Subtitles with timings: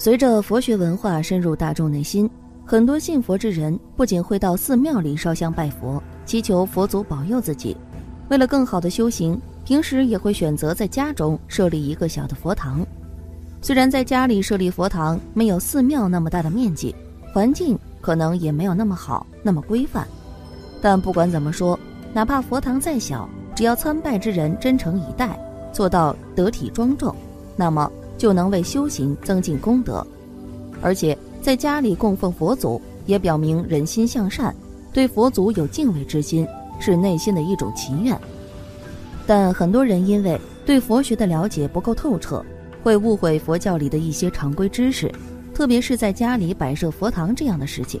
[0.00, 2.28] 随着佛学文化深入大众内心，
[2.64, 7.76] 很多信佛之人不仅会到寺庙里烧香拜佛，祈求佛祖保佑自己。
[8.30, 12.80] 为了更好的修行，平时也会选择在家中设立一个小的佛堂。
[13.60, 16.94] 虽然在家里设立佛堂没有寺庙那么大的面积，
[17.34, 20.08] 环境可能也没有那么好、那么规范，
[20.80, 21.78] 但不管怎么说，
[22.14, 25.38] 哪怕佛堂再小，只要参拜之人真诚以待，
[25.74, 27.14] 做到得体庄重，
[27.54, 27.92] 那么。
[28.20, 30.06] 就能为修行增进功德，
[30.82, 34.54] 而且在家里供奉佛祖，也表明人心向善，
[34.92, 36.46] 对佛祖有敬畏之心，
[36.78, 38.14] 是内心的一种祈愿。
[39.26, 42.44] 但很多人因为对佛学的了解不够透彻，
[42.82, 45.10] 会误会佛教里的一些常规知识，
[45.54, 47.98] 特别是在家里摆设佛堂这样的事情。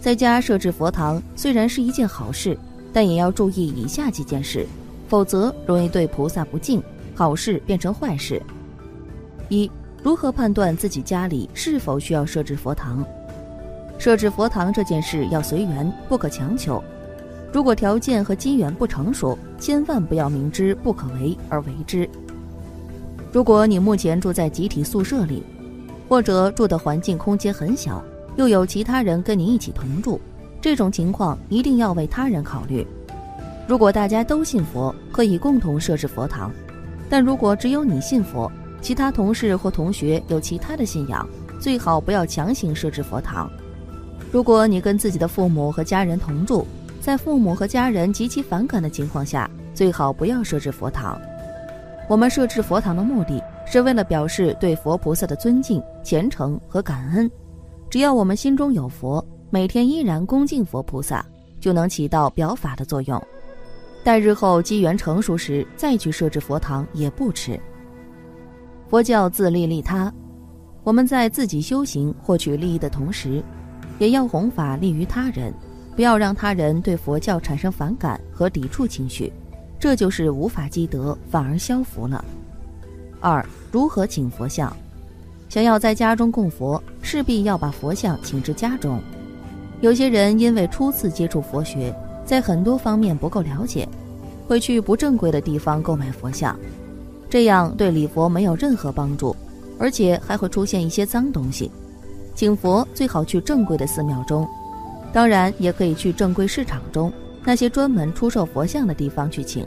[0.00, 2.56] 在家设置佛堂虽然是一件好事，
[2.92, 4.64] 但也要注意以下几件事，
[5.08, 6.80] 否则容易对菩萨不敬，
[7.12, 8.40] 好事变成坏事。
[9.48, 9.70] 一、
[10.02, 13.04] 如何判断自己家里是否需要设置佛堂？
[13.98, 16.82] 设置佛堂这件事要随缘，不可强求。
[17.52, 22.08] 如果条件和机缘不成熟，千万不要明知不可为而为之。
[23.32, 25.42] 如果你目前住在集体宿舍里，
[26.08, 28.04] 或者住的环境空间很小，
[28.36, 30.20] 又有其他人跟你一起同住，
[30.60, 32.86] 这种情况一定要为他人考虑。
[33.66, 36.50] 如果大家都信佛，可以共同设置佛堂；
[37.08, 43.50] 但如果只有你信佛，其他同事或同学有其他的信仰，最好不要强行设置佛堂。
[44.30, 46.66] 如果你跟自己的父母和家人同住，
[47.00, 51.20] 在父母和家人极其反感的情况下，最好不要设置佛堂。
[52.08, 57.30] 我们设置佛堂的目的是为了表示对佛菩萨的尊敬、虔诚和感恩。
[57.90, 61.24] 只要我们心中有佛，每天依然恭敬佛菩萨，
[61.60, 63.20] 就能起到表法的作用。
[64.04, 67.58] 待日后机缘成熟时再去设置佛堂也不迟。
[68.88, 70.12] 佛教自利利他，
[70.84, 73.42] 我们在自己修行获取利益的同时，
[73.98, 75.52] 也要弘法利于他人，
[75.96, 79.32] 不要让他人对佛教产生反感和抵触情绪，
[79.80, 82.24] 这就是无法积德，反而消福了。
[83.20, 84.74] 二、如何请佛像？
[85.48, 89.00] 想要在家中供佛，势必要把佛像请至家中。
[89.80, 91.92] 有些人因为初次接触佛学，
[92.24, 93.88] 在很多方面不够了解，
[94.46, 96.56] 会去不正规的地方购买佛像。
[97.28, 99.34] 这样对礼佛没有任何帮助，
[99.78, 101.70] 而且还会出现一些脏东西。
[102.34, 104.46] 请佛最好去正规的寺庙中，
[105.12, 107.12] 当然也可以去正规市场中
[107.44, 109.66] 那些专门出售佛像的地方去请。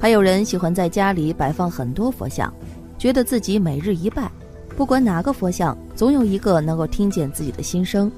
[0.00, 2.52] 还有人喜欢在家里摆放很多佛像，
[2.98, 4.30] 觉得自己每日一拜，
[4.76, 8.10] 不管哪个佛像，总有一个能够听见自己的心声。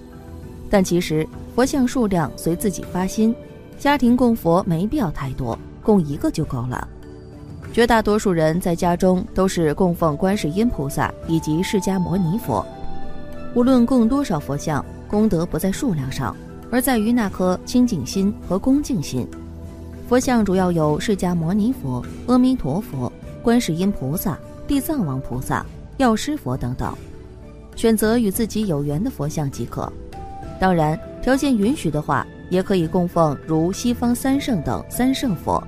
[0.68, 3.32] 但其实佛像数量随自己发心，
[3.78, 6.88] 家庭供佛没必要太多，供一个就够了。
[7.72, 12.64] 绝大多数人在家中都是供奉观世音菩萨以及释迦牟尼佛，
[13.54, 16.34] 无论供多少佛像，功德不在数量上，
[16.70, 19.28] 而在于那颗清净心和恭敬心。
[20.08, 23.12] 佛像主要有释迦牟尼佛、阿弥陀佛、
[23.42, 25.66] 观世音菩萨、地藏王菩萨、
[25.98, 26.96] 药师佛等等，
[27.74, 29.92] 选择与自己有缘的佛像即可。
[30.58, 35.62] 当然，条件允许的话，也可以供奉如西方三圣等三圣佛。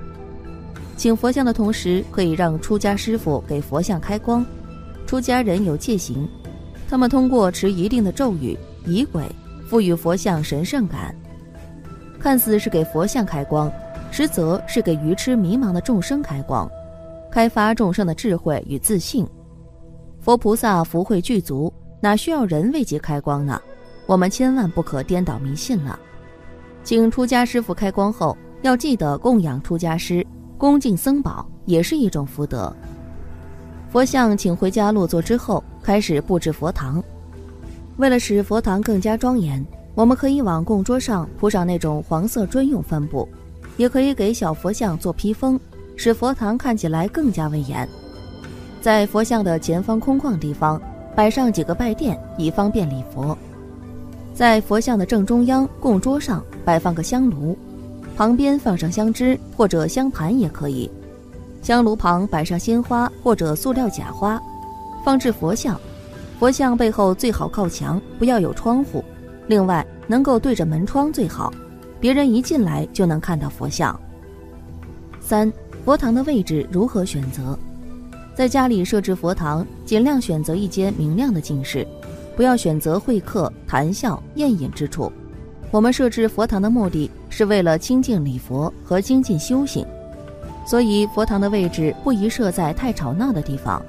[0.99, 4.45] 请佛像的同时，可以让出家师傅给佛像开光。
[5.07, 6.29] 出家人有戒行，
[6.89, 9.25] 他们通过持一定的咒语、仪轨，
[9.69, 11.15] 赋予佛像神圣感。
[12.19, 13.71] 看似是给佛像开光，
[14.11, 16.69] 实则是给愚痴迷茫的众生开光，
[17.31, 19.25] 开发众生的智慧与自信。
[20.21, 23.63] 佛菩萨福慧具足，哪需要人为其开光呢？
[24.07, 25.97] 我们千万不可颠倒迷信了。
[26.83, 30.27] 请出家师傅开光后，要记得供养出家师。
[30.59, 32.75] 恭敬僧宝也是一种福德。
[33.91, 37.03] 佛像请回家落座之后，开始布置佛堂。
[37.97, 39.65] 为了使佛堂更加庄严，
[39.95, 43.27] 我们可以往供桌上铺上那种黄色专用帆布，
[43.77, 45.59] 也可以给小佛像做披风，
[45.97, 47.89] 使佛堂看起来更加威严。
[48.81, 50.81] 在佛像的前方空旷地方
[51.15, 53.37] 摆上几个拜垫，以方便礼佛。
[54.35, 57.57] 在佛像的正中央供桌上摆放个香炉。
[58.19, 60.91] 旁边放上香枝或者香盘也可以，
[61.63, 64.43] 香炉旁摆上鲜花或者塑料假花，
[65.05, 65.81] 放置佛像。
[66.37, 69.05] 佛像背后最好靠墙，不要有窗户。
[69.47, 71.55] 另外，能够对着门窗最好，
[72.01, 73.97] 别人一进来就能看到佛像。
[75.21, 75.53] 三、
[75.85, 77.57] 佛堂的位置如何选择？
[78.35, 81.87] 在家里设置佛堂，尽量选择一间明亮的静室，
[82.37, 85.13] 不要选择会客、谈笑、宴饮之处。
[85.71, 89.87] 我们设置佛堂的目的是为了清净礼佛和精进修行，
[90.67, 93.81] 所以佛堂的位置不宜设在太吵闹的地方。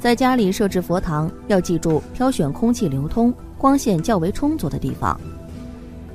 [0.00, 5.18] 在家里设置佛堂，要记住挑选空气流通、光线较为充足的地方。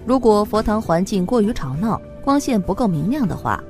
[0.05, 3.63] 如果佛堂环境过于吵闹，光线不够明亮的话，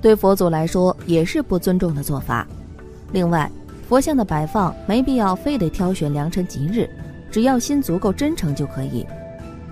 [0.00, 2.46] 对佛祖来说也是不尊重的做法。
[3.12, 3.50] 另外，
[3.88, 6.88] 佛像的摆放没必要非得挑选良辰吉日，
[7.30, 9.06] 只要心足够真诚就可以。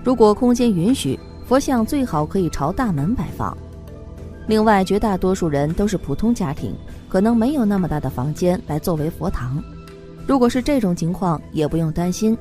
[0.03, 3.55] 如果空间允许，佛像最好可以朝大门摆放。
[4.47, 6.75] 另外，绝大多数人都是普通家庭，
[7.07, 9.63] 可能没有那么大的房间来作为佛堂。
[10.27, 12.37] 如果是这种情况，也不用担心，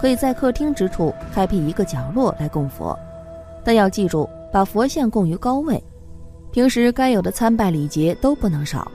[0.00, 2.98] 可以在客厅之处开辟一个角落来供佛，
[3.64, 5.82] 但要记住把佛像供于高位，
[6.50, 8.90] 平时该有的参拜礼节都不能少。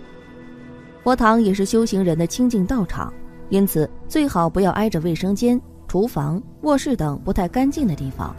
[1.04, 3.12] 佛堂也是修行人的清净道场，
[3.50, 8.36] 因此最好不要挨着卫生间、厨房、卧室等不太干净的地方。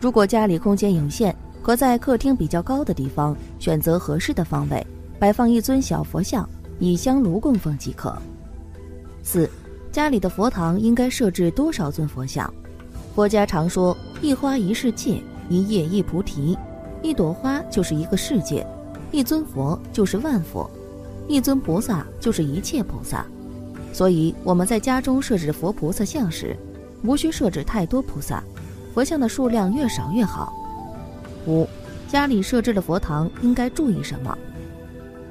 [0.00, 4.86] 如果家里空间有限，可在客厅比较高的地方选择合适的方位，
[5.18, 6.48] 摆放一尊小佛像，
[6.78, 8.16] 以香炉供奉即可。
[9.22, 9.50] 四，
[9.90, 12.52] 家里的佛堂应该设置多少尊佛像？
[13.14, 16.56] 佛家常说一花一世界，一叶一菩提，
[17.02, 18.64] 一朵花就是一个世界，
[19.10, 20.70] 一尊佛就是万佛。
[21.26, 23.26] 一尊菩萨就是一切菩萨，
[23.92, 26.56] 所以我们在家中设置佛菩萨像时，
[27.02, 28.42] 无需设置太多菩萨，
[28.98, 30.52] 佛像的数量越少越好。
[31.46, 31.68] 五，
[32.08, 34.36] 家里设置的佛堂应该注意什么？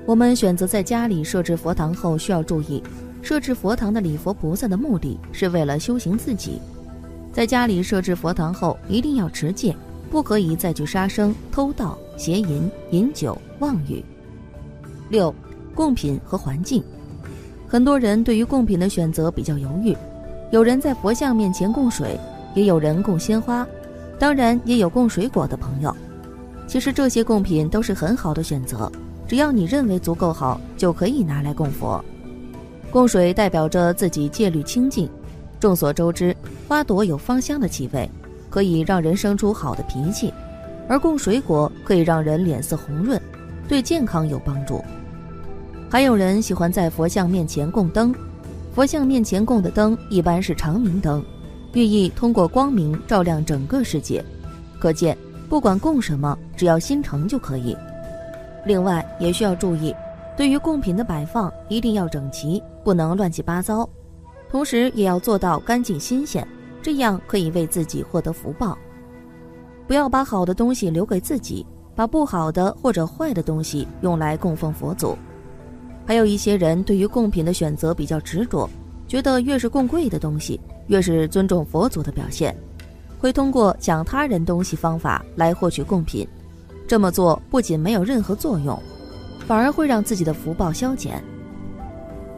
[0.05, 2.81] 我们选择在家里设置佛堂后，需要注意，
[3.21, 6.61] 设置佛堂的礼佛菩萨的目的是为了修行自己。
[7.33, 9.75] 在家里设置佛堂后，一定要持戒，
[10.09, 14.01] 不可以再去杀生、偷盗、邪淫、饮酒、妄语。
[15.09, 15.35] 六。
[15.75, 16.81] 贡品和环境，
[17.67, 19.93] 很多人对于贡品的选择比较犹豫。
[20.51, 22.17] 有人在佛像面前供水，
[22.57, 23.65] 也有人供鲜花，
[24.17, 25.95] 当然也有供水果的朋友。
[26.65, 28.91] 其实这些贡品都是很好的选择，
[29.27, 32.03] 只要你认为足够好，就可以拿来供佛。
[32.89, 35.07] 供水代表着自己戒律清净。
[35.59, 36.35] 众所周知，
[36.67, 38.09] 花朵有芳香的气味，
[38.49, 40.33] 可以让人生出好的脾气；
[40.89, 43.21] 而供水果可以让人脸色红润，
[43.67, 44.83] 对健康有帮助。
[45.91, 48.11] 还有人喜欢在佛像面前供灯，
[48.73, 51.23] 佛像面前供的灯一般是长明灯，
[51.73, 54.23] 寓意通过光明照亮整个世界。
[54.79, 55.17] 可见，
[55.49, 57.75] 不管供什么，只要心诚就可以。
[58.65, 59.95] 另外，也需要注意，
[60.35, 63.87] 对于贡品的摆放一定要整齐，不能乱七八糟，
[64.49, 66.45] 同时也要做到干净新鲜，
[66.81, 68.77] 这样可以为自己获得福报。
[69.87, 71.65] 不要把好的东西留给自己，
[71.95, 75.17] 把不好的或者坏的东西用来供奉佛祖。
[76.05, 78.69] 还有一些人对于贡品的选择比较执着，
[79.07, 82.55] 觉得越是供贵的东西，越是尊重佛祖的表现，
[83.19, 86.27] 会通过抢他人东西方法来获取贡品。
[86.87, 88.81] 这么做不仅没有任何作用，
[89.45, 91.21] 反而会让自己的福报消减。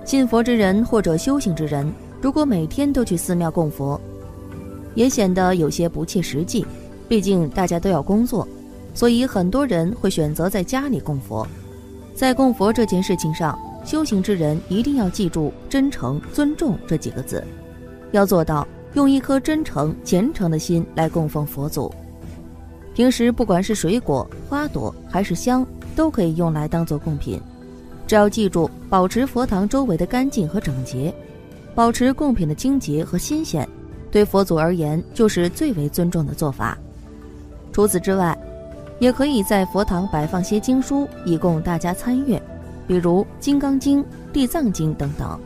[0.04, 1.92] 信佛之人或者修行之人，
[2.22, 4.00] 如果每天都去寺庙供佛，
[4.96, 6.66] 也显得有些不切实际。
[7.08, 8.48] 毕竟大家都要工作，
[8.94, 11.48] 所以很多人会选择在家里供佛。
[12.14, 17.44] 在供佛这件事情上，修行之人一定要记住“真诚、尊重”这几个字，
[18.12, 21.94] 要做到用一颗真诚、虔诚的心来供奉佛祖。
[22.94, 25.66] 平时不管是水果、花朵还是香，
[25.96, 27.40] 都可以用来当做贡品。
[28.08, 31.14] 只要记住保持佛堂周围的干净和整洁，
[31.76, 33.68] 保持贡品的清洁和新鲜，
[34.10, 36.78] 对佛祖而言就是最为尊重的做法。
[37.72, 38.38] 除此之外，
[38.98, 42.42] 也可以在佛堂摆放些经书，以供大家参阅，
[42.88, 45.40] 比如《金刚经》《地藏经》等等。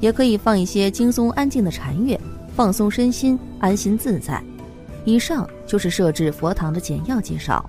[0.00, 2.18] 也可以放一些轻松安静的禅乐，
[2.54, 4.42] 放松身心，安心自在。
[5.04, 7.64] 以上就是设置佛堂的简要介绍。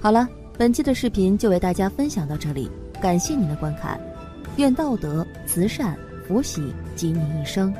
[0.00, 4.00] 好了，本期的视频就为大家分享到这里，感谢您的观看。
[4.56, 7.72] 愿道德、慈善、福喜及你一生。